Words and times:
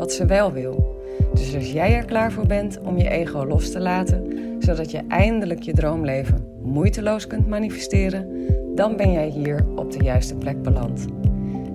wat 0.00 0.12
ze 0.12 0.26
wel 0.26 0.52
wil. 0.52 1.02
Dus 1.34 1.54
als 1.54 1.72
jij 1.72 1.94
er 1.94 2.04
klaar 2.04 2.32
voor 2.32 2.46
bent 2.46 2.78
om 2.80 2.98
je 2.98 3.08
ego 3.08 3.46
los 3.46 3.70
te 3.70 3.80
laten, 3.80 4.26
zodat 4.58 4.90
je 4.90 5.02
eindelijk 5.08 5.62
je 5.62 5.72
droomleven 5.72 6.46
moeiteloos 6.62 7.26
kunt 7.26 7.48
manifesteren, 7.48 8.46
dan 8.74 8.96
ben 8.96 9.12
jij 9.12 9.28
hier 9.28 9.66
op 9.76 9.92
de 9.92 10.04
juiste 10.04 10.34
plek 10.34 10.62
beland. 10.62 11.06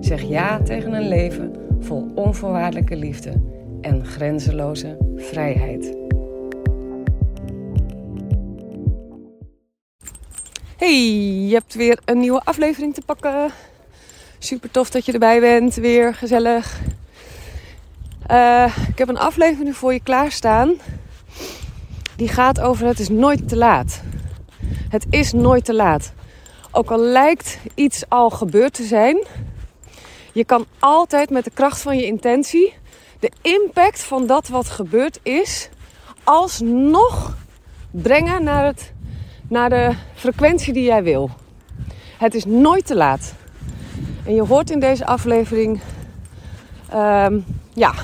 Zeg 0.00 0.22
ja 0.22 0.62
tegen 0.62 0.92
een 0.92 1.08
leven 1.08 1.52
vol 1.80 2.10
onvoorwaardelijke 2.14 2.96
liefde 2.96 3.32
en 3.80 4.06
grenzeloze 4.06 4.96
vrijheid. 5.16 5.96
Hey, 10.76 11.02
je 11.48 11.52
hebt 11.52 11.74
weer 11.74 11.98
een 12.04 12.18
nieuwe 12.18 12.40
aflevering 12.44 12.94
te 12.94 13.02
pakken. 13.06 13.50
Super 14.38 14.70
tof 14.70 14.90
dat 14.90 15.06
je 15.06 15.12
erbij 15.12 15.40
bent, 15.40 15.74
weer 15.74 16.14
gezellig. 16.14 16.80
Uh, 18.30 18.76
ik 18.88 18.98
heb 18.98 19.08
een 19.08 19.18
aflevering 19.18 19.76
voor 19.76 19.92
je 19.92 20.00
klaarstaan. 20.00 20.74
Die 22.16 22.28
gaat 22.28 22.60
over 22.60 22.86
het 22.86 22.98
is 22.98 23.08
nooit 23.08 23.48
te 23.48 23.56
laat. 23.56 24.02
Het 24.88 25.06
is 25.10 25.32
nooit 25.32 25.64
te 25.64 25.74
laat. 25.74 26.12
Ook 26.70 26.90
al 26.90 26.98
lijkt 26.98 27.58
iets 27.74 28.04
al 28.08 28.30
gebeurd 28.30 28.74
te 28.74 28.84
zijn, 28.84 29.26
je 30.32 30.44
kan 30.44 30.66
altijd 30.78 31.30
met 31.30 31.44
de 31.44 31.50
kracht 31.54 31.80
van 31.80 31.96
je 31.96 32.06
intentie 32.06 32.74
de 33.20 33.32
impact 33.42 34.02
van 34.02 34.26
dat 34.26 34.48
wat 34.48 34.68
gebeurd 34.68 35.20
is, 35.22 35.68
alsnog 36.24 37.36
brengen 37.90 38.44
naar, 38.44 38.64
het, 38.64 38.92
naar 39.48 39.68
de 39.68 39.94
frequentie 40.14 40.72
die 40.72 40.84
jij 40.84 41.02
wil. 41.02 41.30
Het 42.18 42.34
is 42.34 42.44
nooit 42.44 42.86
te 42.86 42.94
laat. 42.94 43.34
En 44.24 44.34
je 44.34 44.42
hoort 44.42 44.70
in 44.70 44.80
deze 44.80 45.06
aflevering 45.06 45.80
um, 46.94 47.44
ja, 47.72 47.94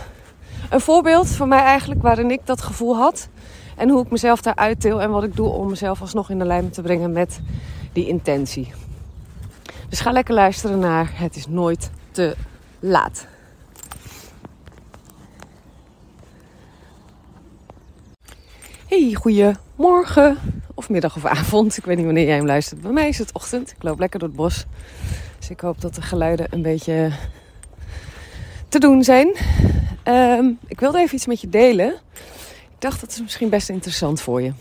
een 0.72 0.80
voorbeeld 0.80 1.28
van 1.28 1.48
mij 1.48 1.62
eigenlijk 1.62 2.02
waarin 2.02 2.30
ik 2.30 2.40
dat 2.44 2.62
gevoel 2.62 2.96
had. 2.96 3.28
En 3.76 3.88
hoe 3.88 4.04
ik 4.04 4.10
mezelf 4.10 4.40
daar 4.40 4.54
uitdeel 4.54 5.00
en 5.00 5.10
wat 5.10 5.24
ik 5.24 5.36
doe 5.36 5.48
om 5.48 5.68
mezelf 5.68 6.00
alsnog 6.00 6.30
in 6.30 6.38
de 6.38 6.44
lijn 6.44 6.70
te 6.70 6.82
brengen 6.82 7.12
met 7.12 7.40
die 7.92 8.08
intentie. 8.08 8.72
Dus 9.88 10.00
ga 10.00 10.10
lekker 10.10 10.34
luisteren 10.34 10.78
naar 10.78 11.10
Het 11.14 11.36
is 11.36 11.46
nooit 11.46 11.90
te 12.10 12.36
laat. 12.80 13.26
Hey, 18.86 19.14
goedemorgen 19.14 20.38
of 20.74 20.88
middag 20.88 21.16
of 21.16 21.24
avond. 21.24 21.76
Ik 21.76 21.84
weet 21.84 21.96
niet 21.96 22.04
wanneer 22.04 22.26
jij 22.26 22.36
hem 22.36 22.46
luistert. 22.46 22.80
Bij 22.80 22.92
mij 22.92 23.08
is 23.08 23.18
het 23.18 23.32
ochtend. 23.32 23.70
Ik 23.70 23.82
loop 23.82 23.98
lekker 23.98 24.18
door 24.18 24.28
het 24.28 24.36
bos. 24.36 24.66
Dus 25.38 25.50
ik 25.50 25.60
hoop 25.60 25.80
dat 25.80 25.94
de 25.94 26.02
geluiden 26.02 26.46
een 26.50 26.62
beetje 26.62 27.10
te 28.68 28.78
doen 28.78 29.04
zijn. 29.04 29.36
Um, 30.08 30.58
ik 30.66 30.80
wilde 30.80 30.98
even 30.98 31.14
iets 31.14 31.26
met 31.26 31.40
je 31.40 31.48
delen. 31.48 31.92
Ik 32.62 32.78
dacht 32.78 33.00
dat 33.00 33.10
is 33.10 33.22
misschien 33.22 33.48
best 33.48 33.68
interessant 33.68 34.20
voor 34.20 34.42
je. 34.42 34.52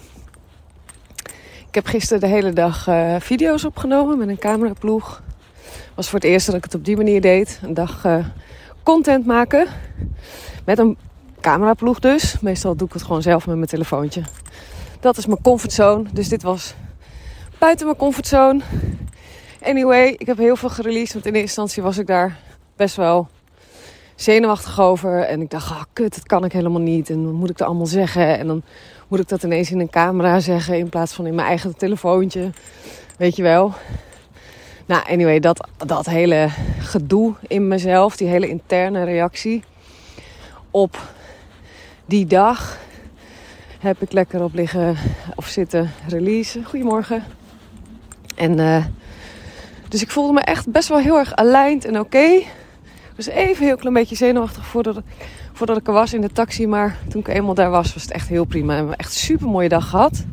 Ik 1.67 1.77
heb 1.77 1.85
gisteren 1.85 2.21
de 2.21 2.27
hele 2.27 2.53
dag 2.53 2.87
uh, 2.87 3.15
video's 3.19 3.63
opgenomen 3.63 4.17
met 4.17 4.27
een 4.27 4.39
cameraploeg. 4.39 5.21
Was 5.95 6.09
voor 6.09 6.19
het 6.19 6.27
eerst 6.27 6.45
dat 6.45 6.55
ik 6.55 6.63
het 6.63 6.75
op 6.75 6.85
die 6.85 6.97
manier 6.97 7.21
deed. 7.21 7.59
Een 7.63 7.73
dag 7.73 8.05
uh, 8.05 8.25
content 8.83 9.25
maken. 9.25 9.67
Met 10.65 10.79
een 10.79 10.97
cameraploeg 11.41 11.99
dus. 11.99 12.39
Meestal 12.39 12.75
doe 12.75 12.87
ik 12.87 12.93
het 12.93 13.03
gewoon 13.03 13.21
zelf 13.21 13.47
met 13.47 13.55
mijn 13.55 13.67
telefoontje. 13.67 14.21
Dat 14.99 15.17
is 15.17 15.25
mijn 15.25 15.41
comfortzone. 15.41 16.03
Dus 16.13 16.29
dit 16.29 16.43
was 16.43 16.73
buiten 17.57 17.85
mijn 17.85 17.97
comfortzone. 17.97 18.61
Anyway, 19.61 20.15
ik 20.17 20.27
heb 20.27 20.37
heel 20.37 20.55
veel 20.55 20.69
gereleased. 20.69 21.13
Want 21.13 21.25
in 21.25 21.33
eerste 21.33 21.47
instantie 21.47 21.83
was 21.83 21.97
ik 21.97 22.07
daar 22.07 22.37
best 22.75 22.95
wel 22.95 23.27
zenuwachtig 24.21 24.79
over. 24.79 25.19
En 25.19 25.41
ik 25.41 25.49
dacht, 25.49 25.71
ah, 25.71 25.81
kut, 25.93 26.15
dat 26.15 26.25
kan 26.25 26.45
ik 26.45 26.51
helemaal 26.51 26.81
niet. 26.81 27.09
En 27.09 27.23
dan 27.23 27.33
moet 27.33 27.49
ik 27.49 27.57
dat 27.57 27.67
allemaal 27.67 27.85
zeggen. 27.85 28.37
En 28.37 28.47
dan 28.47 28.63
moet 29.07 29.19
ik 29.19 29.27
dat 29.27 29.43
ineens 29.43 29.71
in 29.71 29.79
een 29.79 29.89
camera 29.89 30.39
zeggen 30.39 30.77
in 30.77 30.89
plaats 30.89 31.13
van 31.13 31.25
in 31.25 31.35
mijn 31.35 31.47
eigen 31.47 31.77
telefoontje. 31.77 32.49
Weet 33.17 33.35
je 33.35 33.43
wel. 33.43 33.73
Nou, 34.85 35.03
anyway, 35.09 35.39
dat, 35.39 35.67
dat 35.77 36.05
hele 36.05 36.49
gedoe 36.79 37.33
in 37.47 37.67
mezelf, 37.67 38.17
die 38.17 38.27
hele 38.27 38.47
interne 38.47 39.03
reactie 39.03 39.63
op 40.71 40.97
die 42.05 42.25
dag 42.25 42.79
heb 43.79 44.01
ik 44.01 44.11
lekker 44.11 44.43
op 44.43 44.53
liggen 44.53 44.97
of 45.35 45.47
zitten 45.47 45.91
release. 46.07 46.63
Goedemorgen. 46.63 47.23
En 48.35 48.57
uh, 48.57 48.85
dus 49.87 50.01
ik 50.01 50.11
voelde 50.11 50.33
me 50.33 50.39
echt 50.39 50.71
best 50.71 50.87
wel 50.87 50.97
heel 50.97 51.17
erg 51.17 51.35
aligned 51.35 51.85
en 51.85 51.99
oké. 51.99 52.41
Dus 53.25 53.33
even 53.33 53.65
heel 53.65 53.75
klein 53.75 53.93
beetje 53.93 54.15
zenuwachtig 54.15 54.65
voordat, 54.65 55.01
voordat 55.53 55.77
ik 55.77 55.87
er 55.87 55.93
was 55.93 56.13
in 56.13 56.21
de 56.21 56.31
taxi. 56.31 56.67
Maar 56.67 56.97
toen 57.09 57.21
ik 57.21 57.27
eenmaal 57.27 57.53
daar 57.53 57.69
was, 57.69 57.93
was 57.93 58.03
het 58.03 58.11
echt 58.11 58.27
heel 58.27 58.45
prima. 58.45 58.77
En 58.77 58.89
we 58.89 58.95
echt 58.95 59.13
een 59.13 59.19
super 59.19 59.47
mooie 59.47 59.69
dag 59.69 59.89
gehad. 59.89 60.25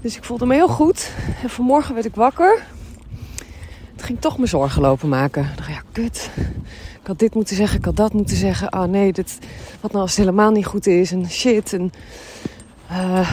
Dus 0.00 0.16
ik 0.16 0.24
voelde 0.24 0.46
me 0.46 0.54
heel 0.54 0.68
goed. 0.68 1.10
En 1.42 1.50
vanmorgen 1.50 1.94
werd 1.94 2.06
ik 2.06 2.14
wakker. 2.14 2.62
Het 3.92 4.02
ging 4.02 4.20
toch 4.20 4.36
mijn 4.36 4.48
zorgen 4.48 4.82
lopen 4.82 5.08
maken. 5.08 5.42
Ik 5.42 5.56
dacht, 5.56 5.68
ja, 5.68 5.82
kut. 5.92 6.30
Ik 7.00 7.06
had 7.06 7.18
dit 7.18 7.34
moeten 7.34 7.56
zeggen, 7.56 7.78
ik 7.78 7.84
had 7.84 7.96
dat 7.96 8.12
moeten 8.12 8.36
zeggen. 8.36 8.72
Oh 8.72 8.84
nee, 8.84 9.12
dit, 9.12 9.38
wat 9.80 9.90
nou 9.90 10.02
als 10.02 10.16
het 10.16 10.24
helemaal 10.24 10.50
niet 10.50 10.66
goed 10.66 10.86
is. 10.86 11.12
En 11.12 11.30
shit. 11.30 11.72
En 11.72 11.92
uh, 12.90 13.32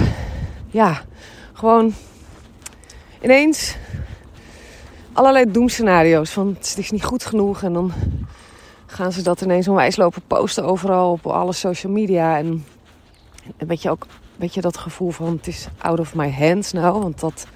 ja, 0.68 1.02
gewoon 1.54 1.94
ineens 3.22 3.76
allerlei 5.14 5.52
doemscenario's. 5.52 6.30
Van 6.30 6.56
het 6.58 6.76
is 6.78 6.92
niet 6.92 7.04
goed 7.04 7.26
genoeg. 7.26 7.64
En 7.64 7.74
dan 7.74 7.92
gaan 8.86 9.12
ze 9.12 9.22
dat 9.22 9.42
ineens 9.42 9.68
onwijs 9.68 9.96
lopen 9.96 10.22
posten 10.28 10.64
overal 10.64 11.12
op 11.12 11.28
alle 11.28 11.54
social 11.54 11.92
media. 11.92 12.38
En 12.38 12.66
een 13.58 13.68
beetje 13.68 13.90
ook 13.90 14.02
een 14.04 14.40
beetje 14.40 14.62
dat 14.62 14.78
gevoel 14.78 15.12
van 15.12 15.28
het 15.28 15.48
is 15.48 15.68
out 15.78 16.00
of 16.00 16.16
my 16.16 16.32
hands 16.32 16.72
nou. 16.72 17.02
Want 17.02 17.20
dat, 17.20 17.48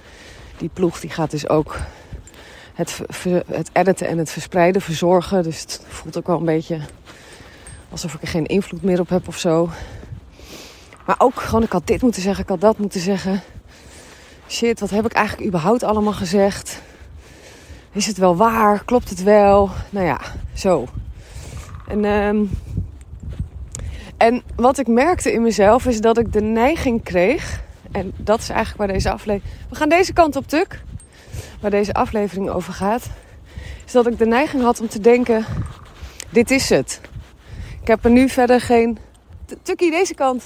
die 0.57 0.69
ploeg 0.73 0.99
die 0.99 1.09
gaat 1.09 1.31
dus 1.31 1.49
ook 1.49 1.77
het, 2.73 3.01
het 3.47 3.69
editen 3.73 4.07
en 4.07 4.17
het 4.17 4.31
verspreiden, 4.31 4.81
verzorgen. 4.81 5.43
Dus 5.43 5.61
het 5.61 5.81
voelt 5.87 6.17
ook 6.17 6.27
wel 6.27 6.37
een 6.37 6.45
beetje 6.45 6.79
alsof 7.89 8.13
ik 8.13 8.21
er 8.21 8.27
geen 8.27 8.45
invloed 8.45 8.81
meer 8.81 8.99
op 8.99 9.09
heb 9.09 9.27
of 9.27 9.37
zo. 9.37 9.69
Maar 11.05 11.15
ook 11.17 11.41
gewoon, 11.41 11.63
ik 11.63 11.71
had 11.71 11.87
dit 11.87 12.01
moeten 12.01 12.21
zeggen, 12.21 12.43
ik 12.43 12.49
had 12.49 12.61
dat 12.61 12.77
moeten 12.77 12.99
zeggen. 12.99 13.41
Shit, 14.49 14.79
wat 14.79 14.89
heb 14.89 15.05
ik 15.05 15.11
eigenlijk 15.11 15.47
überhaupt 15.47 15.83
allemaal 15.83 16.13
gezegd? 16.13 16.81
Is 17.97 18.05
het 18.05 18.17
wel 18.17 18.35
waar? 18.35 18.83
Klopt 18.85 19.09
het 19.09 19.23
wel? 19.23 19.69
Nou 19.89 20.05
ja, 20.05 20.19
zo. 20.53 20.87
En, 21.87 22.05
um, 22.05 22.49
en 24.17 24.43
wat 24.55 24.77
ik 24.77 24.87
merkte 24.87 25.31
in 25.31 25.41
mezelf 25.41 25.85
is 25.85 26.01
dat 26.01 26.17
ik 26.17 26.33
de 26.33 26.41
neiging 26.41 27.03
kreeg. 27.03 27.63
En 27.91 28.13
dat 28.17 28.39
is 28.39 28.49
eigenlijk 28.49 28.77
waar 28.77 28.87
deze 28.87 29.11
aflevering. 29.11 29.53
We 29.69 29.75
gaan 29.75 29.89
deze 29.89 30.13
kant 30.13 30.35
op, 30.35 30.47
Tuk. 30.47 30.81
Waar 31.59 31.71
deze 31.71 31.93
aflevering 31.93 32.49
over 32.49 32.73
gaat. 32.73 33.09
Is 33.85 33.91
dat 33.91 34.07
ik 34.07 34.17
de 34.17 34.25
neiging 34.25 34.63
had 34.63 34.79
om 34.79 34.87
te 34.87 34.99
denken: 34.99 35.45
dit 36.29 36.51
is 36.51 36.69
het. 36.69 37.01
Ik 37.81 37.87
heb 37.87 38.05
er 38.05 38.11
nu 38.11 38.29
verder 38.29 38.61
geen. 38.61 38.97
Tukkie, 39.61 39.91
deze 39.91 40.13
kant. 40.13 40.43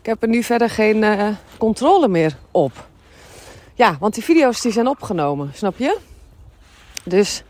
Ik 0.00 0.06
heb 0.06 0.22
er 0.22 0.28
nu 0.28 0.42
verder 0.42 0.70
geen 0.70 0.96
uh, 0.96 1.28
controle 1.58 2.08
meer 2.08 2.36
op. 2.50 2.88
Ja, 3.74 3.96
want 4.00 4.14
die 4.14 4.24
video's 4.24 4.60
die 4.60 4.72
zijn 4.72 4.86
opgenomen, 4.86 5.50
snap 5.54 5.78
je? 5.78 6.10
Dus 7.04 7.42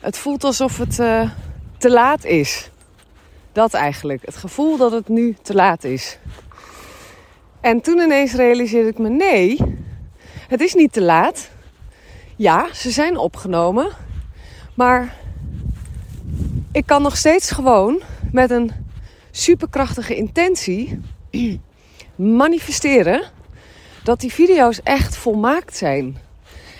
het 0.00 0.18
voelt 0.18 0.44
alsof 0.44 0.78
het 0.78 0.98
uh, 0.98 1.30
te 1.78 1.90
laat 1.90 2.24
is. 2.24 2.70
Dat 3.52 3.74
eigenlijk. 3.74 4.26
Het 4.26 4.36
gevoel 4.36 4.76
dat 4.76 4.92
het 4.92 5.08
nu 5.08 5.36
te 5.42 5.54
laat 5.54 5.84
is. 5.84 6.18
En 7.60 7.80
toen 7.80 7.98
ineens 7.98 8.32
realiseerde 8.32 8.88
ik 8.88 8.98
me: 8.98 9.08
nee, 9.08 9.58
het 10.48 10.60
is 10.60 10.74
niet 10.74 10.92
te 10.92 11.02
laat. 11.02 11.50
Ja, 12.36 12.74
ze 12.74 12.90
zijn 12.90 13.16
opgenomen. 13.16 13.90
Maar 14.74 15.16
ik 16.72 16.86
kan 16.86 17.02
nog 17.02 17.16
steeds 17.16 17.50
gewoon 17.50 18.02
met 18.32 18.50
een 18.50 18.72
superkrachtige 19.30 20.14
intentie 20.14 21.00
manifesteren 22.16 23.22
dat 24.04 24.20
die 24.20 24.32
video's 24.32 24.80
echt 24.82 25.16
volmaakt 25.16 25.76
zijn. 25.76 26.18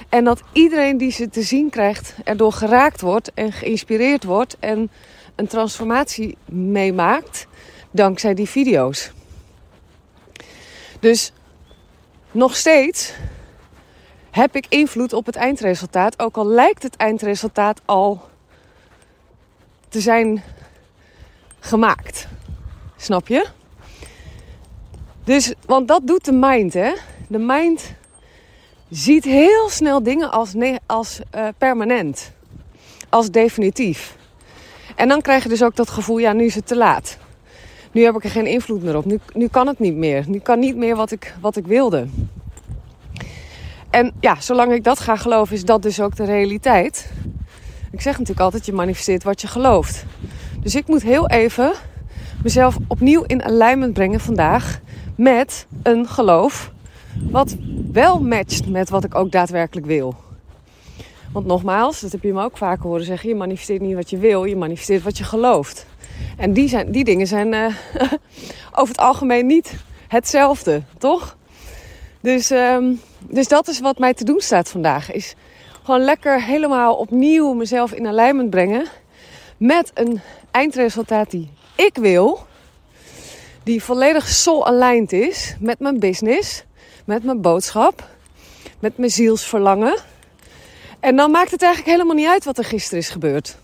En 0.08 0.25
dat 0.25 0.43
iedereen 0.52 0.99
die 0.99 1.10
ze 1.10 1.28
te 1.28 1.43
zien 1.43 1.70
krijgt 1.70 2.14
erdoor 2.25 2.52
geraakt 2.52 3.00
wordt 3.00 3.31
en 3.34 3.52
geïnspireerd 3.52 4.25
wordt 4.25 4.56
en 4.60 4.90
een 5.34 5.46
transformatie 5.46 6.37
meemaakt 6.44 7.46
dankzij 7.90 8.34
die 8.34 8.49
video's. 8.49 9.10
Dus 11.00 11.32
nog 12.31 12.56
steeds 12.56 13.12
heb 14.31 14.56
ik 14.56 14.66
invloed 14.69 15.12
op 15.12 15.26
het 15.26 15.37
eindresultaat, 15.37 16.19
ook 16.19 16.37
al 16.37 16.46
lijkt 16.46 16.82
het 16.82 16.96
eindresultaat 16.96 17.81
al 17.84 18.28
te 19.88 20.00
zijn 20.00 20.43
gemaakt. 21.60 22.28
Snap 22.96 23.28
je? 23.28 23.46
Dus, 25.25 25.55
want 25.66 25.88
dat 25.88 26.06
doet 26.06 26.25
de 26.25 26.32
mind, 26.32 26.72
hè? 26.72 26.93
De 27.26 27.38
mind 27.38 27.94
ziet 28.90 29.25
heel 29.25 29.69
snel 29.69 30.02
dingen 30.02 30.31
als, 30.31 30.55
als 30.87 31.20
uh, 31.35 31.49
permanent, 31.58 32.32
als 33.08 33.31
definitief. 33.31 34.17
En 34.96 35.08
dan 35.08 35.20
krijg 35.20 35.43
je 35.43 35.49
dus 35.49 35.62
ook 35.62 35.76
dat 35.76 35.90
gevoel, 35.90 36.19
ja, 36.19 36.32
nu 36.32 36.44
is 36.44 36.55
het 36.55 36.67
te 36.67 36.76
laat. 36.76 37.19
Nu 37.93 38.05
heb 38.05 38.14
ik 38.14 38.25
er 38.25 38.31
geen 38.31 38.46
invloed 38.46 38.82
meer 38.82 38.96
op. 38.96 39.05
Nu, 39.05 39.19
nu 39.32 39.49
kan 39.49 39.67
het 39.67 39.79
niet 39.79 39.94
meer. 39.94 40.25
Nu 40.29 40.38
kan 40.38 40.58
niet 40.58 40.76
meer 40.76 40.96
wat 40.96 41.11
ik, 41.11 41.35
wat 41.40 41.56
ik 41.56 41.67
wilde. 41.67 42.06
En 43.90 44.12
ja, 44.20 44.40
zolang 44.40 44.73
ik 44.73 44.85
dat 44.85 45.00
ga 45.00 45.17
geloven, 45.17 45.55
is 45.55 45.64
dat 45.64 45.82
dus 45.82 46.00
ook 46.00 46.17
de 46.17 46.25
realiteit. 46.25 47.11
Ik 47.91 48.00
zeg 48.00 48.12
natuurlijk 48.12 48.41
altijd, 48.41 48.67
je 48.67 48.73
manifesteert 48.73 49.23
wat 49.23 49.41
je 49.41 49.46
gelooft. 49.46 50.05
Dus 50.61 50.75
ik 50.75 50.87
moet 50.87 51.02
heel 51.02 51.29
even 51.29 51.73
mezelf 52.43 52.76
opnieuw 52.88 53.23
in 53.23 53.44
alignment 53.44 53.93
brengen 53.93 54.20
vandaag 54.20 54.81
met 55.17 55.67
een 55.82 56.08
geloof 56.08 56.73
wat 57.31 57.56
wel 57.93 58.20
matcht 58.20 58.69
met 58.69 58.91
wat 58.91 59.05
ik 59.05 59.15
ook 59.15 59.32
daadwerkelijk 59.32 59.87
wil. 59.87 60.15
Want 61.32 61.47
nogmaals, 61.47 62.00
dat 62.00 62.12
heb 62.12 62.23
je 62.23 62.32
me 62.32 62.43
ook 62.43 62.56
vaker 62.56 62.85
horen 62.85 63.05
zeggen: 63.05 63.29
je 63.29 63.35
manifesteert 63.35 63.81
niet 63.81 63.94
wat 63.94 64.11
je 64.11 64.19
wil, 64.19 64.44
je 64.44 64.56
manifesteert 64.56 65.03
wat 65.03 65.19
je 65.19 65.25
gelooft. 65.25 65.87
En 66.37 66.53
die, 66.53 66.69
zijn, 66.69 66.93
die 66.93 67.05
dingen 67.05 67.26
zijn 67.26 67.53
uh, 67.53 67.67
over 68.79 68.88
het 68.88 68.99
algemeen 68.99 69.47
niet 69.47 69.75
hetzelfde, 70.09 70.82
toch? 70.99 71.37
Dus, 72.20 72.50
um, 72.50 73.00
dus 73.20 73.49
dat 73.49 73.69
is 73.69 73.81
wat 73.81 73.99
mij 73.99 74.15
te 74.15 74.25
doen 74.25 74.41
staat 74.41 74.69
vandaag. 74.69 75.12
Is 75.12 75.35
gewoon 75.82 76.00
lekker 76.00 76.43
helemaal 76.43 76.94
opnieuw 76.94 77.53
mezelf 77.53 77.93
in 77.93 78.06
alignment 78.06 78.50
brengen 78.50 78.87
met 79.56 79.91
een 79.94 80.20
eindresultaat 80.50 81.31
die 81.31 81.50
ik 81.76 81.97
wil. 81.97 82.47
Die 83.62 83.82
volledig 83.82 84.29
soul-aligned 84.29 85.12
is 85.12 85.56
met 85.61 85.79
mijn 85.79 85.99
business, 85.99 86.65
met 87.08 87.25
mijn 87.25 87.40
boodschap, 87.40 88.08
met 88.78 88.99
mijn 88.99 89.10
zielsverlangen. 89.10 89.99
En 91.00 91.16
dan 91.16 91.31
maakt 91.31 91.50
het 91.50 91.62
eigenlijk 91.62 91.93
helemaal 91.96 92.16
niet 92.16 92.28
uit 92.28 92.44
wat 92.44 92.58
er 92.58 92.64
gisteren 92.64 92.99
is 92.99 93.08
gebeurd. 93.08 93.56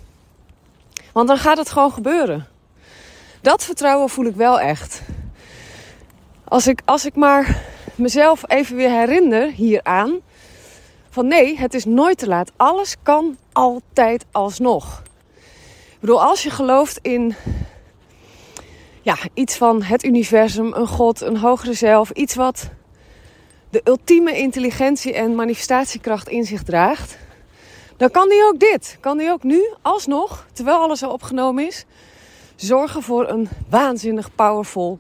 Want 1.12 1.29
dan 1.29 1.38
gaat 1.38 1.56
het 1.56 1.70
gewoon 1.70 1.93
gebeuren. 1.93 2.46
Dat 3.41 3.64
vertrouwen 3.64 4.08
voel 4.08 4.25
ik 4.25 4.37
wel 4.37 4.61
echt. 4.61 5.02
Als 6.44 6.67
ik, 6.67 6.81
als 6.85 7.05
ik 7.05 7.14
maar 7.14 7.62
mezelf 7.94 8.43
even 8.46 8.76
weer 8.76 8.91
herinner 8.91 9.50
hieraan. 9.50 10.20
Van 11.11 11.26
nee, 11.26 11.58
het 11.58 11.75
is 11.75 11.85
nooit 11.85 12.19
te 12.19 12.29
laat. 12.29 12.52
Alles 12.56 12.96
kan 13.02 13.37
altijd 13.52 14.25
alsnog. 14.32 15.02
Ik 15.87 16.00
bedoel, 16.00 16.23
als 16.23 16.43
je 16.43 16.50
gelooft 16.50 16.99
in 17.02 17.35
ja, 19.02 19.17
iets 19.35 19.56
van 19.56 19.82
het 19.82 20.05
universum, 20.05 20.73
een 20.73 20.88
God, 20.88 21.20
een 21.20 21.37
hogere 21.37 21.75
zelf, 21.75 22.11
iets 22.11 22.35
wat 22.35 22.70
de 23.75 23.81
ultieme 23.85 24.38
intelligentie 24.38 25.15
en 25.15 25.35
manifestatiekracht 25.35 26.29
in 26.29 26.44
zich 26.44 26.62
draagt, 26.62 27.19
dan 27.97 28.11
kan 28.11 28.29
die 28.29 28.44
ook 28.44 28.61
dit. 28.61 28.97
Kan 29.00 29.19
die 29.19 29.31
ook 29.31 29.43
nu, 29.43 29.69
alsnog, 29.82 30.47
terwijl 30.53 30.79
alles 30.79 31.03
al 31.03 31.12
opgenomen 31.12 31.67
is, 31.67 31.85
zorgen 32.56 33.03
voor 33.03 33.29
een 33.29 33.49
waanzinnig 33.69 34.35
powerful 34.35 34.99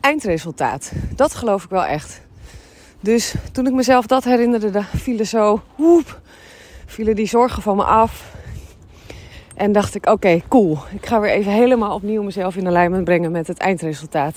eindresultaat. 0.00 0.92
Dat 1.14 1.34
geloof 1.34 1.64
ik 1.64 1.70
wel 1.70 1.84
echt. 1.84 2.20
Dus 3.00 3.34
toen 3.52 3.66
ik 3.66 3.72
mezelf 3.72 4.06
dat 4.06 4.24
herinnerde, 4.24 4.82
vielen 4.82 5.26
zo, 5.26 5.62
woep, 5.76 6.20
vielen 6.86 7.14
die 7.14 7.28
zorgen 7.28 7.62
van 7.62 7.76
me 7.76 7.84
af. 7.84 8.34
En 9.54 9.72
dacht 9.72 9.94
ik, 9.94 10.06
oké, 10.06 10.40
cool. 10.48 10.78
Ik 10.94 11.06
ga 11.06 11.20
weer 11.20 11.30
even 11.30 11.52
helemaal 11.52 11.94
opnieuw 11.94 12.22
mezelf 12.22 12.56
in 12.56 12.66
alignment 12.66 13.04
brengen 13.04 13.30
met 13.30 13.46
het 13.46 13.58
eindresultaat. 13.58 14.34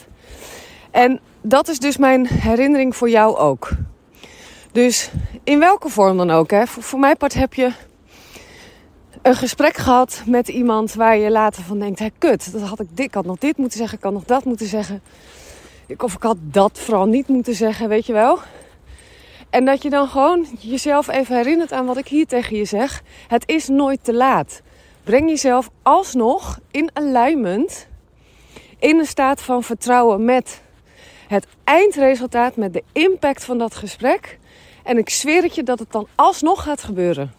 En 0.92 1.20
dat 1.42 1.68
is 1.68 1.80
dus 1.80 1.98
mijn 1.98 2.28
herinnering 2.28 2.96
voor 2.96 3.10
jou 3.10 3.38
ook. 3.38 3.70
Dus 4.72 5.12
in 5.44 5.60
welke 5.60 5.90
vorm 5.90 6.18
dan 6.18 6.32
ook. 6.32 6.52
Hè. 6.52 6.68
Voor, 6.68 6.84
voor 6.84 7.00
mijn 7.00 7.18
part 7.18 7.34
heb 7.34 7.54
je 7.54 7.72
een 9.22 9.36
gesprek 9.36 9.76
gehad 9.76 10.24
met 10.26 10.48
iemand 10.48 10.94
waar 10.94 11.18
je 11.18 11.32
later 11.32 11.64
van 11.64 11.80
denkt: 11.80 12.00
hé, 12.00 12.08
kut, 12.18 12.52
dat 12.52 12.62
had 12.62 12.80
ik, 12.80 12.88
dit, 12.90 13.06
ik 13.06 13.14
had 13.14 13.26
nog 13.26 13.38
dit 13.38 13.58
moeten 13.58 13.78
zeggen, 13.78 13.98
ik 13.98 14.04
had 14.04 14.14
nog 14.14 14.24
dat 14.24 14.46
moeten 14.46 14.68
zeggen. 14.68 15.02
Of 15.98 16.14
ik 16.14 16.24
had 16.24 16.38
dat 16.42 16.80
vooral 16.80 17.06
niet 17.06 17.28
moeten 17.28 17.56
zeggen, 17.56 17.90
weet 17.90 18.06
je 18.06 18.14
wel. 18.14 18.40
En 19.50 19.66
dat 19.66 19.84
je 19.84 19.90
dan 19.90 20.08
gewoon 20.08 20.46
jezelf 20.60 21.08
even 21.08 21.36
herinnert 21.36 21.72
aan 21.72 21.86
wat 21.86 21.98
ik 21.98 22.08
hier 22.08 22.28
tegen 22.28 22.58
je 22.58 22.66
zeg. 22.66 23.04
Het 23.28 23.44
is 23.46 23.68
nooit 23.68 24.04
te 24.04 24.14
laat. 24.14 24.62
Breng 25.04 25.30
jezelf 25.30 25.70
alsnog 25.82 26.60
in 26.72 26.90
alignment. 26.94 27.88
In 28.80 29.00
een 29.00 29.06
staat 29.06 29.42
van 29.42 29.64
vertrouwen 29.64 30.26
met 30.26 30.62
het 31.32 31.48
eindresultaat, 31.64 32.56
met 32.56 32.74
de 32.74 32.84
impact 32.92 33.44
van 33.44 33.58
dat 33.58 33.76
gesprek. 33.76 34.40
En 34.84 34.98
ik 34.98 35.10
zweer 35.10 35.44
het 35.44 35.56
je 35.56 35.64
dat 35.64 35.80
het 35.80 35.92
dan 35.92 36.08
alsnog 36.16 36.64
gaat 36.64 36.84
gebeuren. 36.84 37.34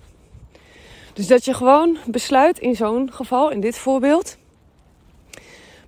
Dus 1.12 1.26
dat 1.26 1.44
je 1.44 1.54
gewoon 1.54 1.96
besluit 2.06 2.58
in 2.58 2.76
zo'n 2.76 3.12
geval, 3.12 3.50
in 3.50 3.60
dit 3.60 3.78
voorbeeld. 3.78 4.36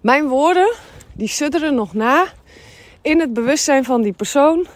Mijn 0.01 0.29
woorden, 0.29 0.75
die 1.13 1.29
sudderen 1.29 1.75
nog 1.75 1.95
na 1.95 2.27
in 3.03 3.21
het 3.21 3.33
bewustzijn 3.33 3.85
van 3.85 4.03
die 4.03 4.13
persoon. 4.13 4.67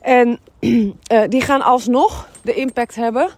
En 0.00 0.38
uh, 0.60 0.92
die 1.28 1.40
gaan 1.40 1.62
alsnog 1.62 2.28
de 2.42 2.54
impact 2.54 2.94
hebben 2.94 3.30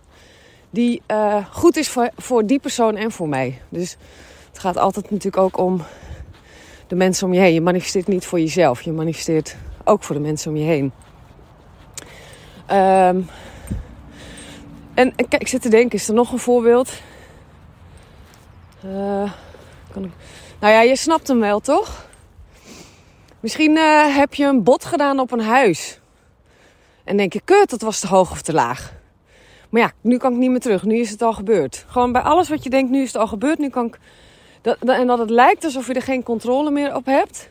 die 0.70 1.02
uh, 1.10 1.46
goed 1.50 1.76
is 1.76 1.88
voor, 1.88 2.10
voor 2.16 2.46
die 2.46 2.58
persoon 2.58 2.96
en 2.96 3.12
voor 3.12 3.28
mij. 3.28 3.60
Dus 3.68 3.96
het 4.48 4.58
gaat 4.58 4.76
altijd 4.76 5.10
natuurlijk 5.10 5.42
ook 5.42 5.58
om 5.58 5.82
de 6.92 6.98
mensen 6.98 7.26
om 7.26 7.32
je 7.32 7.40
heen. 7.40 7.54
Je 7.54 7.60
manifesteert 7.60 8.06
niet 8.06 8.26
voor 8.26 8.40
jezelf, 8.40 8.82
je 8.82 8.92
manifesteert 8.92 9.56
ook 9.84 10.02
voor 10.02 10.14
de 10.14 10.20
mensen 10.20 10.50
om 10.50 10.56
je 10.56 10.64
heen. 10.64 10.92
Um, 12.70 13.28
en, 14.94 15.14
kijk, 15.14 15.40
ik 15.42 15.48
zit 15.48 15.62
te 15.62 15.68
denken, 15.68 15.98
is 15.98 16.08
er 16.08 16.14
nog 16.14 16.32
een 16.32 16.38
voorbeeld? 16.38 16.92
Uh, 18.84 19.32
kan 19.92 20.04
ik... 20.04 20.10
Nou 20.60 20.72
ja, 20.72 20.80
je 20.80 20.96
snapt 20.96 21.28
hem 21.28 21.40
wel, 21.40 21.60
toch? 21.60 22.06
Misschien 23.40 23.76
uh, 23.76 24.16
heb 24.16 24.34
je 24.34 24.44
een 24.44 24.62
bod 24.62 24.84
gedaan 24.84 25.18
op 25.18 25.30
een 25.32 25.40
huis. 25.40 26.00
En 27.04 27.16
denk 27.16 27.32
je, 27.32 27.40
kut, 27.44 27.70
dat 27.70 27.80
was 27.80 28.00
te 28.00 28.06
hoog 28.06 28.30
of 28.30 28.42
te 28.42 28.52
laag. 28.52 28.92
Maar 29.68 29.80
ja, 29.80 29.92
nu 30.00 30.16
kan 30.16 30.32
ik 30.32 30.38
niet 30.38 30.50
meer 30.50 30.60
terug. 30.60 30.82
Nu 30.82 30.96
is 30.98 31.10
het 31.10 31.22
al 31.22 31.32
gebeurd. 31.32 31.84
Gewoon 31.88 32.12
bij 32.12 32.22
alles 32.22 32.48
wat 32.48 32.64
je 32.64 32.70
denkt, 32.70 32.90
nu 32.90 33.02
is 33.02 33.12
het 33.12 33.22
al 33.22 33.26
gebeurd. 33.26 33.58
Nu 33.58 33.68
kan 33.68 33.86
ik... 33.86 33.98
Dat, 34.62 34.76
en 34.80 35.06
dat 35.06 35.18
het 35.18 35.30
lijkt 35.30 35.64
alsof 35.64 35.86
je 35.86 35.94
er 35.94 36.02
geen 36.02 36.22
controle 36.22 36.70
meer 36.70 36.94
op 36.94 37.06
hebt. 37.06 37.48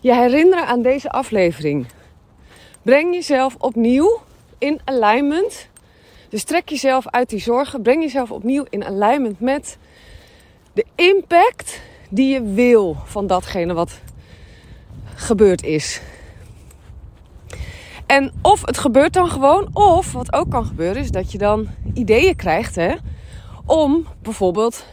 Je 0.00 0.14
herinneren 0.14 0.66
aan 0.66 0.82
deze 0.82 1.10
aflevering. 1.10 1.86
Breng 2.82 3.14
jezelf 3.14 3.56
opnieuw 3.58 4.20
in 4.58 4.80
alignment 4.84 5.68
dus 6.28 6.44
trek 6.44 6.68
jezelf 6.68 7.08
uit 7.08 7.30
die 7.30 7.40
zorgen. 7.40 7.82
Breng 7.82 8.02
jezelf 8.02 8.30
opnieuw 8.30 8.64
in 8.68 8.84
alignment 8.84 9.40
met 9.40 9.78
de 10.72 10.84
impact 10.94 11.80
die 12.08 12.32
je 12.32 12.42
wil 12.42 12.96
van 13.04 13.26
datgene 13.26 13.74
wat 13.74 14.00
gebeurd 15.14 15.62
is. 15.62 16.00
En 18.06 18.32
of 18.42 18.66
het 18.66 18.78
gebeurt 18.78 19.12
dan 19.12 19.28
gewoon, 19.28 19.68
of 19.72 20.12
wat 20.12 20.32
ook 20.32 20.50
kan 20.50 20.64
gebeuren, 20.64 21.02
is 21.02 21.10
dat 21.10 21.32
je 21.32 21.38
dan 21.38 21.68
ideeën 21.94 22.36
krijgt 22.36 22.74
hè, 22.74 22.94
om 23.64 24.06
bijvoorbeeld 24.22 24.86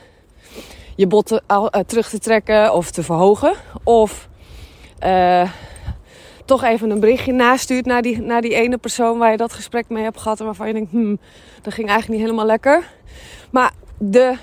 je 0.95 1.07
botten 1.07 1.43
uh, 1.51 1.65
terug 1.65 2.09
te 2.09 2.19
trekken 2.19 2.73
of 2.73 2.91
te 2.91 3.03
verhogen. 3.03 3.53
Of 3.83 4.29
uh, 5.03 5.50
toch 6.45 6.63
even 6.63 6.89
een 6.89 7.00
berichtje 7.00 7.33
nastuurt 7.33 7.85
naar 7.85 8.01
die, 8.01 8.21
naar 8.21 8.41
die 8.41 8.53
ene 8.53 8.77
persoon 8.77 9.17
waar 9.17 9.31
je 9.31 9.38
dat 9.38 9.53
gesprek 9.53 9.89
mee 9.89 10.03
hebt 10.03 10.19
gehad. 10.19 10.39
En 10.39 10.45
waarvan 10.45 10.67
je 10.67 10.73
denkt, 10.73 10.91
hmm, 10.91 11.19
dat 11.62 11.73
ging 11.73 11.88
eigenlijk 11.88 12.19
niet 12.19 12.29
helemaal 12.29 12.51
lekker. 12.51 12.91
Maar 13.50 13.71
de, 13.97 14.38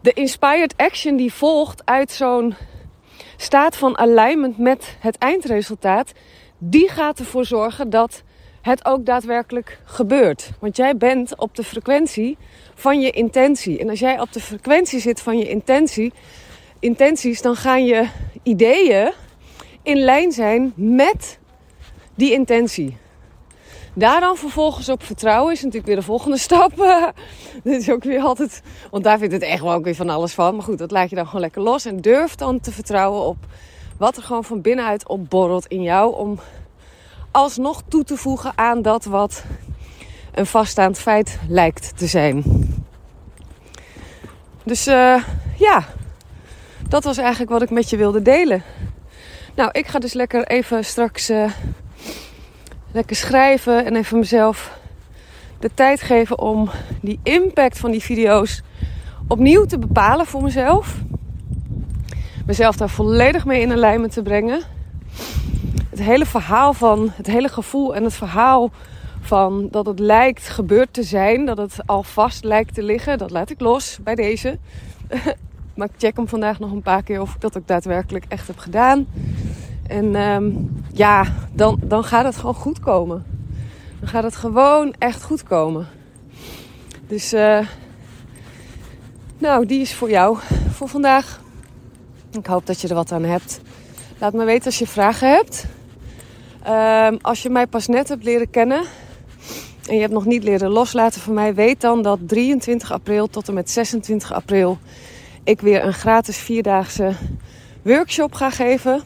de 0.00 0.12
inspired 0.12 0.74
action 0.76 1.16
die 1.16 1.32
volgt 1.32 1.82
uit 1.84 2.10
zo'n 2.10 2.54
staat 3.36 3.76
van 3.76 3.98
alignment 3.98 4.58
met 4.58 4.96
het 5.00 5.18
eindresultaat, 5.18 6.12
die 6.58 6.88
gaat 6.88 7.18
ervoor 7.18 7.44
zorgen 7.44 7.90
dat 7.90 8.22
het 8.62 8.84
ook 8.84 9.06
daadwerkelijk 9.06 9.80
gebeurt. 9.84 10.50
Want 10.58 10.76
jij 10.76 10.96
bent 10.96 11.38
op 11.38 11.56
de 11.56 11.64
frequentie 11.64 12.38
van 12.80 13.00
je 13.00 13.10
intentie. 13.10 13.78
En 13.78 13.88
als 13.88 13.98
jij 13.98 14.20
op 14.20 14.32
de 14.32 14.40
frequentie 14.40 15.00
zit 15.00 15.20
van 15.20 15.38
je 15.38 15.48
intentie, 15.48 16.12
intenties, 16.78 17.42
dan 17.42 17.56
gaan 17.56 17.84
je 17.84 18.08
ideeën 18.42 19.12
in 19.82 19.96
lijn 19.96 20.32
zijn 20.32 20.72
met 20.74 21.38
die 22.14 22.32
intentie. 22.32 22.96
Daar 23.94 24.20
dan 24.20 24.36
vervolgens 24.36 24.88
op 24.88 25.02
vertrouwen 25.02 25.52
is 25.52 25.58
natuurlijk 25.58 25.86
weer 25.86 25.96
de 25.96 26.02
volgende 26.02 26.38
stap. 26.48 26.72
Dit 27.64 27.80
is 27.80 27.90
ook 27.90 28.04
weer 28.04 28.20
altijd. 28.20 28.62
Want 28.90 29.04
daar 29.04 29.18
vindt 29.18 29.34
het 29.34 29.42
echt 29.42 29.62
wel 29.62 29.72
ook 29.72 29.84
weer 29.84 29.94
van 29.94 30.08
alles 30.08 30.32
van. 30.32 30.54
Maar 30.54 30.64
goed, 30.64 30.78
dat 30.78 30.90
laat 30.90 31.10
je 31.10 31.16
dan 31.16 31.26
gewoon 31.26 31.40
lekker 31.40 31.62
los. 31.62 31.84
En 31.84 32.00
durf 32.00 32.34
dan 32.34 32.60
te 32.60 32.72
vertrouwen 32.72 33.22
op 33.22 33.36
wat 33.98 34.16
er 34.16 34.22
gewoon 34.22 34.44
van 34.44 34.60
binnenuit 34.60 35.08
opborrelt 35.08 35.66
in 35.66 35.82
jou. 35.82 36.16
Om 36.16 36.38
alsnog 37.30 37.82
toe 37.88 38.04
te 38.04 38.16
voegen 38.16 38.52
aan 38.54 38.82
dat 38.82 39.04
wat 39.04 39.44
een 40.34 40.46
vaststaand 40.46 40.98
feit 40.98 41.38
lijkt 41.48 41.98
te 41.98 42.06
zijn. 42.06 42.44
Dus 44.62 44.86
uh, 44.86 45.24
ja, 45.56 45.84
dat 46.88 47.04
was 47.04 47.18
eigenlijk 47.18 47.50
wat 47.50 47.62
ik 47.62 47.70
met 47.70 47.90
je 47.90 47.96
wilde 47.96 48.22
delen. 48.22 48.62
Nou, 49.54 49.70
ik 49.72 49.86
ga 49.86 49.98
dus 49.98 50.12
lekker 50.12 50.46
even 50.46 50.84
straks 50.84 51.30
uh, 51.30 51.50
lekker 52.92 53.16
schrijven 53.16 53.84
en 53.84 53.96
even 53.96 54.18
mezelf 54.18 54.78
de 55.58 55.70
tijd 55.74 56.00
geven 56.00 56.38
om 56.38 56.70
die 57.00 57.20
impact 57.22 57.78
van 57.78 57.90
die 57.90 58.02
video's 58.02 58.62
opnieuw 59.28 59.64
te 59.64 59.78
bepalen 59.78 60.26
voor 60.26 60.42
mezelf. 60.42 60.96
Mezelf 62.46 62.76
daar 62.76 62.90
volledig 62.90 63.44
mee 63.44 63.60
in 63.60 63.72
alignment 63.72 64.12
te 64.12 64.22
brengen. 64.22 64.62
Het 65.90 66.00
hele 66.00 66.26
verhaal 66.26 66.72
van, 66.72 67.10
het 67.16 67.26
hele 67.26 67.48
gevoel 67.48 67.94
en 67.94 68.04
het 68.04 68.14
verhaal 68.14 68.70
van 69.30 69.68
dat 69.70 69.86
het 69.86 69.98
lijkt 69.98 70.48
gebeurd 70.48 70.92
te 70.92 71.02
zijn, 71.02 71.46
dat 71.46 71.58
het 71.58 71.76
al 71.86 72.02
vast 72.02 72.44
lijkt 72.44 72.74
te 72.74 72.82
liggen, 72.82 73.18
dat 73.18 73.30
laat 73.30 73.50
ik 73.50 73.60
los 73.60 73.98
bij 74.02 74.14
deze. 74.14 74.58
maar 75.76 75.86
ik 75.86 75.94
check 75.98 76.16
hem 76.16 76.28
vandaag 76.28 76.58
nog 76.58 76.72
een 76.72 76.82
paar 76.82 77.02
keer 77.02 77.20
of 77.20 77.34
ik 77.34 77.40
dat 77.40 77.56
ook 77.56 77.66
daadwerkelijk 77.66 78.24
echt 78.28 78.46
heb 78.46 78.58
gedaan. 78.58 79.06
En 79.86 80.14
um, 80.14 80.82
ja, 80.92 81.24
dan, 81.52 81.78
dan 81.82 82.04
gaat 82.04 82.24
het 82.24 82.36
gewoon 82.36 82.54
goed 82.54 82.80
komen. 82.80 83.24
Dan 84.00 84.08
gaat 84.08 84.22
het 84.22 84.36
gewoon 84.36 84.94
echt 84.98 85.22
goed 85.22 85.42
komen. 85.42 85.86
Dus, 87.06 87.34
uh, 87.34 87.66
nou, 89.38 89.66
die 89.66 89.80
is 89.80 89.94
voor 89.94 90.10
jou 90.10 90.38
voor 90.70 90.88
vandaag. 90.88 91.40
Ik 92.30 92.46
hoop 92.46 92.66
dat 92.66 92.80
je 92.80 92.88
er 92.88 92.94
wat 92.94 93.12
aan 93.12 93.24
hebt. 93.24 93.60
Laat 94.18 94.32
me 94.32 94.44
weten 94.44 94.66
als 94.66 94.78
je 94.78 94.86
vragen 94.86 95.30
hebt. 95.30 95.66
Um, 96.68 97.18
als 97.20 97.42
je 97.42 97.50
mij 97.50 97.66
pas 97.66 97.86
net 97.86 98.08
hebt 98.08 98.24
leren 98.24 98.50
kennen 98.50 98.82
en 99.90 99.96
je 99.96 100.02
hebt 100.02 100.12
nog 100.12 100.24
niet 100.24 100.44
leren 100.44 100.70
loslaten 100.70 101.20
van 101.20 101.34
mij, 101.34 101.54
weet 101.54 101.80
dan 101.80 102.02
dat 102.02 102.18
23 102.26 102.92
april 102.92 103.26
tot 103.26 103.48
en 103.48 103.54
met 103.54 103.70
26 103.70 104.32
april 104.32 104.78
ik 105.44 105.60
weer 105.60 105.84
een 105.84 105.92
gratis 105.92 106.36
vierdaagse 106.36 107.12
workshop 107.82 108.32
ga 108.32 108.50
geven 108.50 109.02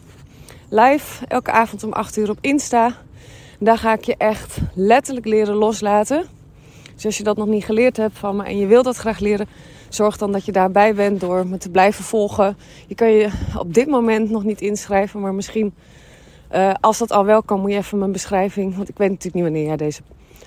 live 0.68 1.26
elke 1.26 1.50
avond 1.50 1.84
om 1.84 1.92
8 1.92 2.16
uur 2.16 2.30
op 2.30 2.38
Insta. 2.40 2.96
Daar 3.58 3.78
ga 3.78 3.92
ik 3.92 4.04
je 4.04 4.14
echt 4.16 4.58
letterlijk 4.74 5.26
leren 5.26 5.54
loslaten. 5.54 6.24
Dus 6.94 7.04
als 7.04 7.16
je 7.16 7.24
dat 7.24 7.36
nog 7.36 7.46
niet 7.46 7.64
geleerd 7.64 7.96
hebt 7.96 8.18
van 8.18 8.36
me 8.36 8.44
en 8.44 8.58
je 8.58 8.66
wilt 8.66 8.84
dat 8.84 8.96
graag 8.96 9.18
leren, 9.18 9.48
zorg 9.88 10.16
dan 10.16 10.32
dat 10.32 10.44
je 10.44 10.52
daarbij 10.52 10.94
bent 10.94 11.20
door 11.20 11.46
me 11.46 11.58
te 11.58 11.70
blijven 11.70 12.04
volgen. 12.04 12.56
Je 12.86 12.94
kan 12.94 13.10
je 13.10 13.30
op 13.58 13.74
dit 13.74 13.86
moment 13.86 14.30
nog 14.30 14.44
niet 14.44 14.60
inschrijven, 14.60 15.20
maar 15.20 15.34
misschien 15.34 15.74
uh, 16.54 16.74
als 16.80 16.98
dat 16.98 17.12
al 17.12 17.24
wel 17.24 17.42
kan, 17.42 17.60
moet 17.60 17.70
je 17.70 17.76
even 17.76 17.98
mijn 17.98 18.12
beschrijving. 18.12 18.76
Want 18.76 18.88
ik 18.88 18.98
weet 18.98 19.08
natuurlijk 19.08 19.34
niet 19.34 19.44
wanneer 19.44 19.66
jij 19.66 19.76
deze 19.76 20.02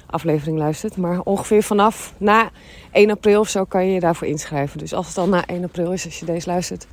aflevering 0.09 0.57
luistert. 0.57 0.97
Maar 0.97 1.19
ongeveer 1.19 1.63
vanaf 1.63 2.13
na 2.17 2.49
1 2.91 3.11
april 3.11 3.39
of 3.39 3.49
zo 3.49 3.63
kan 3.63 3.85
je 3.85 3.93
je 3.93 3.99
daarvoor 3.99 4.27
inschrijven. 4.27 4.77
Dus 4.77 4.93
als 4.93 5.07
het 5.07 5.17
al 5.17 5.27
na 5.27 5.45
1 5.45 5.63
april 5.63 5.91
is, 5.91 6.05
als 6.05 6.19
je 6.19 6.25
deze 6.25 6.49
luistert, 6.49 6.87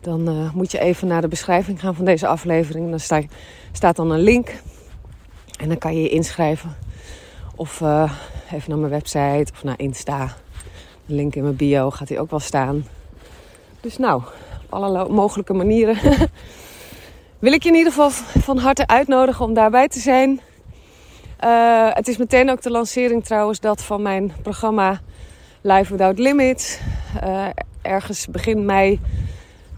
dan 0.00 0.28
uh, 0.28 0.52
moet 0.52 0.70
je 0.70 0.78
even 0.78 1.08
naar 1.08 1.20
de 1.20 1.28
beschrijving 1.28 1.80
gaan 1.80 1.94
van 1.94 2.04
deze 2.04 2.26
aflevering. 2.26 2.90
Dan 2.90 3.00
sta, 3.00 3.22
staat 3.72 3.96
dan 3.96 4.10
een 4.10 4.20
link. 4.20 4.54
En 5.58 5.68
dan 5.68 5.78
kan 5.78 5.94
je 5.94 6.02
je 6.02 6.08
inschrijven. 6.08 6.76
Of 7.56 7.80
uh, 7.80 8.12
even 8.52 8.70
naar 8.70 8.78
mijn 8.78 8.90
website 8.90 9.52
of 9.52 9.64
naar 9.64 9.78
Insta. 9.78 10.36
De 11.06 11.14
link 11.14 11.34
in 11.34 11.42
mijn 11.42 11.56
bio 11.56 11.90
gaat 11.90 12.08
hier 12.08 12.20
ook 12.20 12.30
wel 12.30 12.40
staan. 12.40 12.86
Dus 13.80 13.98
nou, 13.98 14.22
op 14.64 14.72
alle 14.72 15.08
mogelijke 15.08 15.52
manieren 15.52 15.96
wil 17.38 17.52
ik 17.52 17.62
je 17.62 17.68
in 17.68 17.74
ieder 17.74 17.92
geval 17.92 18.10
van 18.42 18.58
harte 18.58 18.86
uitnodigen 18.86 19.44
om 19.44 19.54
daarbij 19.54 19.88
te 19.88 20.00
zijn. 20.00 20.40
Uh, 21.44 21.88
het 21.92 22.08
is 22.08 22.16
meteen 22.16 22.50
ook 22.50 22.62
de 22.62 22.70
lancering 22.70 23.24
trouwens 23.24 23.60
dat 23.60 23.82
van 23.82 24.02
mijn 24.02 24.32
programma 24.42 25.00
Live 25.60 25.92
Without 25.92 26.18
Limits. 26.18 26.78
Uh, 27.24 27.46
ergens 27.82 28.26
begin 28.26 28.64
mei 28.64 29.00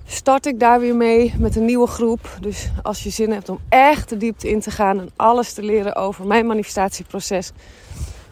start 0.06 0.46
ik 0.46 0.60
daar 0.60 0.80
weer 0.80 0.96
mee 0.96 1.34
met 1.38 1.56
een 1.56 1.64
nieuwe 1.64 1.86
groep. 1.86 2.36
Dus 2.40 2.70
als 2.82 3.02
je 3.02 3.10
zin 3.10 3.32
hebt 3.32 3.48
om 3.48 3.58
echt 3.68 4.08
de 4.08 4.16
diepte 4.16 4.50
in 4.50 4.60
te 4.60 4.70
gaan 4.70 5.00
en 5.00 5.10
alles 5.16 5.52
te 5.52 5.62
leren 5.62 5.96
over 5.96 6.26
mijn 6.26 6.46
manifestatieproces. 6.46 7.52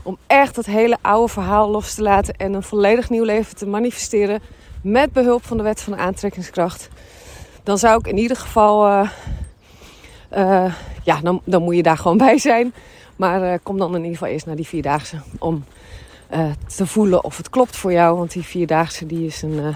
Om 0.03 0.19
echt 0.27 0.57
het 0.57 0.67
hele 0.67 0.99
oude 1.03 1.33
verhaal 1.33 1.71
los 1.71 1.95
te 1.95 2.03
laten 2.03 2.35
en 2.37 2.53
een 2.53 2.62
volledig 2.62 3.11
nieuw 3.11 3.25
leven 3.25 3.57
te 3.57 3.67
manifesteren 3.67 4.43
met 4.83 5.12
behulp 5.12 5.45
van 5.45 5.57
de 5.57 5.62
wet 5.62 5.81
van 5.81 5.93
de 5.93 5.99
aantrekkingskracht. 5.99 6.89
Dan 7.62 7.79
zou 7.79 7.99
ik 7.99 8.07
in 8.07 8.19
ieder 8.19 8.37
geval, 8.37 8.89
uh, 10.37 10.75
ja, 11.05 11.21
dan, 11.23 11.41
dan 11.45 11.62
moet 11.62 11.77
je 11.77 11.83
daar 11.83 11.99
gewoon 11.99 12.17
bij 12.17 12.39
zijn. 12.39 12.75
Maar 13.23 13.43
uh, 13.43 13.55
kom 13.62 13.79
dan 13.79 13.91
in 13.91 14.02
ieder 14.02 14.12
geval 14.12 14.29
eerst 14.29 14.47
naar 14.47 14.57
die 14.57 14.67
vierdaagse 14.67 15.17
om 15.38 15.64
te 16.76 16.87
voelen 16.87 17.25
of 17.25 17.37
het 17.37 17.50
klopt 17.50 17.76
voor 17.76 17.93
jou. 17.93 18.17
Want 18.17 18.33
die 18.33 18.43
vierdaagse 18.43 19.07
die 19.07 19.26
is 19.26 19.43
een 19.43 19.75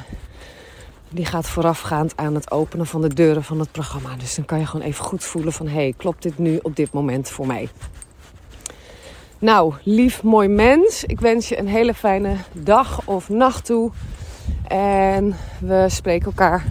die 1.08 1.24
gaat 1.24 1.48
voorafgaand 1.48 2.16
aan 2.16 2.34
het 2.34 2.50
openen 2.50 2.86
van 2.86 3.00
de 3.00 3.14
deuren 3.14 3.44
van 3.44 3.60
het 3.60 3.72
programma. 3.72 4.16
Dus 4.16 4.34
dan 4.34 4.44
kan 4.44 4.58
je 4.58 4.66
gewoon 4.66 4.86
even 4.86 5.04
goed 5.04 5.24
voelen 5.24 5.52
van... 5.52 5.68
hey, 5.68 5.94
klopt 5.96 6.22
dit 6.22 6.38
nu 6.38 6.58
op 6.62 6.76
dit 6.76 6.92
moment 6.92 7.28
voor 7.28 7.46
mij? 7.46 7.68
Nou, 9.38 9.74
lief 9.82 10.22
mooi 10.22 10.48
mens. 10.48 11.04
Ik 11.04 11.20
wens 11.20 11.48
je 11.48 11.58
een 11.58 11.68
hele 11.68 11.94
fijne 11.94 12.36
dag 12.52 13.00
of 13.04 13.28
nacht 13.28 13.64
toe. 13.64 13.90
En 14.68 15.36
we 15.60 15.86
spreken 15.88 16.26
elkaar 16.26 16.64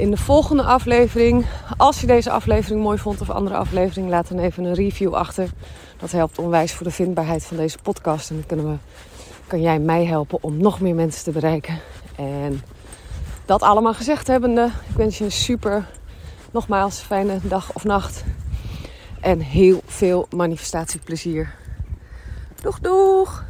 in 0.00 0.10
de 0.10 0.16
volgende 0.16 0.62
aflevering. 0.62 1.46
Als 1.76 2.00
je 2.00 2.06
deze 2.06 2.30
aflevering 2.30 2.82
mooi 2.82 2.98
vond 2.98 3.20
of 3.20 3.30
andere 3.30 3.56
aflevering, 3.56 4.08
laat 4.08 4.28
dan 4.28 4.38
even 4.38 4.64
een 4.64 4.74
review 4.74 5.14
achter. 5.14 5.50
Dat 5.98 6.12
helpt 6.12 6.38
onwijs 6.38 6.72
voor 6.72 6.86
de 6.86 6.92
vindbaarheid 6.92 7.44
van 7.44 7.56
deze 7.56 7.78
podcast. 7.82 8.30
En 8.30 8.36
dan 8.36 8.46
kunnen 8.46 8.70
we, 8.70 8.76
kan 9.46 9.60
jij 9.60 9.78
mij 9.78 10.04
helpen 10.04 10.42
om 10.42 10.56
nog 10.56 10.80
meer 10.80 10.94
mensen 10.94 11.24
te 11.24 11.30
bereiken. 11.30 11.78
En 12.16 12.62
dat 13.44 13.62
allemaal 13.62 13.94
gezegd 13.94 14.26
hebbende, 14.26 14.70
ik 14.88 14.96
wens 14.96 15.18
je 15.18 15.24
een 15.24 15.32
super, 15.32 15.86
nogmaals, 16.50 16.98
fijne 16.98 17.38
dag 17.42 17.72
of 17.72 17.84
nacht. 17.84 18.24
En 19.20 19.40
heel 19.40 19.80
veel 19.86 20.26
manifestatieplezier. 20.30 21.54
Doeg, 22.62 22.80
doeg! 22.80 23.49